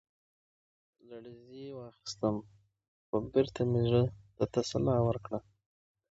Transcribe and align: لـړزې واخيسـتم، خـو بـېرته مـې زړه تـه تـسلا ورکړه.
لـړزې 1.09 1.65
واخيسـتم، 1.77 2.35
خـو 3.05 3.17
بـېرته 3.31 3.61
مـې 3.71 3.81
زړه 3.89 4.03
تـه 4.35 4.45
تـسلا 4.53 4.95
ورکړه. 5.07 5.39